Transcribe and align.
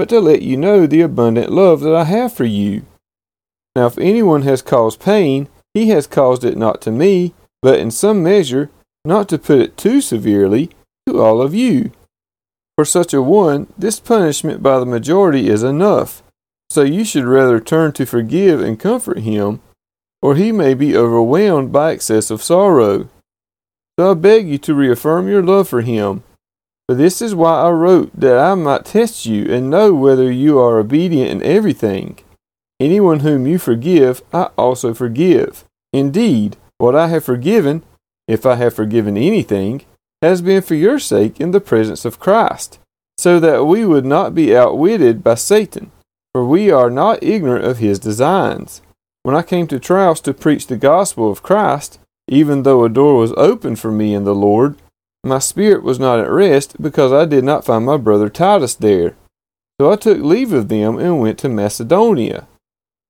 but 0.00 0.08
to 0.08 0.18
let 0.18 0.40
you 0.40 0.56
know 0.56 0.86
the 0.86 1.02
abundant 1.02 1.52
love 1.52 1.80
that 1.80 1.94
I 1.94 2.04
have 2.04 2.32
for 2.32 2.46
you. 2.46 2.86
Now, 3.76 3.84
if 3.84 3.98
anyone 3.98 4.40
has 4.44 4.62
caused 4.62 4.98
pain, 4.98 5.46
he 5.74 5.90
has 5.90 6.06
caused 6.06 6.42
it 6.42 6.56
not 6.56 6.80
to 6.80 6.90
me, 6.90 7.34
but 7.60 7.78
in 7.78 7.90
some 7.90 8.22
measure, 8.22 8.70
not 9.04 9.28
to 9.28 9.36
put 9.36 9.58
it 9.58 9.76
too 9.76 10.00
severely, 10.00 10.70
to 11.06 11.20
all 11.20 11.42
of 11.42 11.54
you. 11.54 11.92
For 12.78 12.86
such 12.86 13.12
a 13.12 13.20
one, 13.20 13.70
this 13.76 14.00
punishment 14.00 14.62
by 14.62 14.78
the 14.78 14.86
majority 14.86 15.50
is 15.50 15.62
enough. 15.62 16.22
So 16.70 16.80
you 16.80 17.04
should 17.04 17.24
rather 17.24 17.60
turn 17.60 17.92
to 17.92 18.06
forgive 18.06 18.58
and 18.58 18.80
comfort 18.80 19.18
him, 19.18 19.60
or 20.22 20.34
he 20.34 20.50
may 20.50 20.72
be 20.72 20.96
overwhelmed 20.96 21.72
by 21.72 21.90
excessive 21.90 22.42
sorrow. 22.42 23.10
So 23.98 24.12
I 24.12 24.14
beg 24.14 24.48
you 24.48 24.56
to 24.56 24.74
reaffirm 24.74 25.28
your 25.28 25.42
love 25.42 25.68
for 25.68 25.82
him. 25.82 26.22
For 26.90 26.96
this 26.96 27.22
is 27.22 27.36
why 27.36 27.60
I 27.60 27.70
wrote, 27.70 28.10
that 28.18 28.36
I 28.36 28.56
might 28.56 28.84
test 28.84 29.24
you 29.24 29.44
and 29.44 29.70
know 29.70 29.94
whether 29.94 30.28
you 30.28 30.58
are 30.58 30.80
obedient 30.80 31.30
in 31.30 31.40
everything. 31.40 32.18
Anyone 32.80 33.20
whom 33.20 33.46
you 33.46 33.60
forgive, 33.60 34.22
I 34.32 34.48
also 34.58 34.92
forgive. 34.92 35.64
Indeed, 35.92 36.56
what 36.78 36.96
I 36.96 37.06
have 37.06 37.22
forgiven, 37.22 37.84
if 38.26 38.44
I 38.44 38.56
have 38.56 38.74
forgiven 38.74 39.16
anything, 39.16 39.84
has 40.20 40.42
been 40.42 40.62
for 40.62 40.74
your 40.74 40.98
sake 40.98 41.40
in 41.40 41.52
the 41.52 41.60
presence 41.60 42.04
of 42.04 42.18
Christ, 42.18 42.80
so 43.16 43.38
that 43.38 43.66
we 43.66 43.86
would 43.86 44.04
not 44.04 44.34
be 44.34 44.56
outwitted 44.56 45.22
by 45.22 45.36
Satan, 45.36 45.92
for 46.32 46.44
we 46.44 46.72
are 46.72 46.90
not 46.90 47.22
ignorant 47.22 47.64
of 47.64 47.78
his 47.78 48.00
designs. 48.00 48.82
When 49.22 49.36
I 49.36 49.42
came 49.42 49.68
to 49.68 49.78
Troas 49.78 50.20
to 50.22 50.34
preach 50.34 50.66
the 50.66 50.76
gospel 50.76 51.30
of 51.30 51.44
Christ, 51.44 52.00
even 52.26 52.64
though 52.64 52.82
a 52.82 52.88
door 52.88 53.16
was 53.16 53.32
open 53.36 53.76
for 53.76 53.92
me 53.92 54.12
in 54.12 54.24
the 54.24 54.34
Lord, 54.34 54.74
my 55.22 55.38
spirit 55.38 55.82
was 55.82 55.98
not 55.98 56.18
at 56.18 56.30
rest 56.30 56.80
because 56.80 57.12
I 57.12 57.24
did 57.26 57.44
not 57.44 57.64
find 57.64 57.84
my 57.84 57.96
brother 57.96 58.28
Titus 58.28 58.74
there. 58.74 59.16
So 59.80 59.92
I 59.92 59.96
took 59.96 60.18
leave 60.18 60.52
of 60.52 60.68
them 60.68 60.98
and 60.98 61.20
went 61.20 61.38
to 61.40 61.48
Macedonia. 61.48 62.46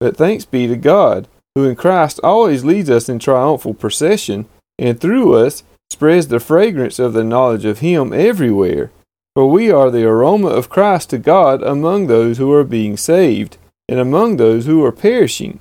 But 0.01 0.17
thanks 0.17 0.45
be 0.45 0.67
to 0.67 0.77
God, 0.77 1.29
who 1.55 1.69
in 1.69 1.77
Christ 1.77 2.21
always 2.23 2.65
leads 2.65 2.91
us 2.91 3.09
in 3.09 3.19
triumphal 3.19 3.75
procession, 3.75 4.47
and 4.79 5.01
through 5.01 5.35
us 5.35 5.63
spreads 5.91 6.29
the 6.29 6.41
fragrance 6.41 6.99
of 6.99 7.13
the 7.13 7.25
knowledge 7.25 7.65
of 7.65 7.81
Him 7.81 8.13
everywhere. 8.13 8.91
For 9.37 9.47
we 9.47 9.71
are 9.71 9.91
the 9.91 10.05
aroma 10.05 10.49
of 10.49 10.69
Christ 10.69 11.11
to 11.11 11.19
God 11.19 11.63
among 11.63 12.07
those 12.07 12.39
who 12.39 12.53
are 12.53 12.65
being 12.65 12.97
saved, 12.97 13.59
and 13.89 14.01
among 14.01 14.37
those 14.37 14.67
who 14.67 14.85
are 14.85 14.93
perishing. 14.93 15.61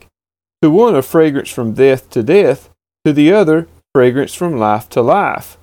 To 0.64 0.70
one 0.70 0.96
a 0.96 1.02
fragrance 1.02 1.50
from 1.50 1.74
death 1.74 2.10
to 2.12 2.24
death, 2.24 2.70
to 3.06 3.14
the 3.14 3.32
other 3.32 3.68
fragrance 3.94 4.34
from 4.34 4.58
life 4.58 4.90
to 4.90 5.02
life. 5.02 5.59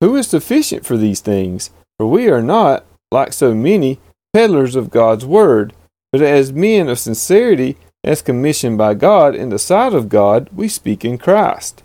Who 0.00 0.16
is 0.16 0.26
sufficient 0.26 0.84
for 0.84 0.96
these 0.96 1.20
things? 1.20 1.70
For 1.98 2.06
we 2.06 2.28
are 2.28 2.42
not, 2.42 2.84
like 3.10 3.32
so 3.32 3.54
many, 3.54 4.00
peddlers 4.32 4.76
of 4.76 4.90
God's 4.90 5.24
word, 5.24 5.72
but 6.12 6.22
as 6.22 6.52
men 6.52 6.88
of 6.88 6.98
sincerity, 6.98 7.76
as 8.02 8.22
commissioned 8.22 8.76
by 8.76 8.94
God 8.94 9.34
in 9.34 9.48
the 9.48 9.58
sight 9.58 9.94
of 9.94 10.08
God, 10.08 10.50
we 10.54 10.68
speak 10.68 11.04
in 11.04 11.18
Christ. 11.18 11.82